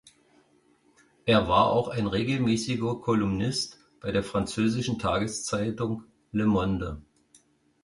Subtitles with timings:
[1.27, 7.03] Er war auch ein regelmäßiger Kolumnist bei der französischen Tageszeitung Le Monde.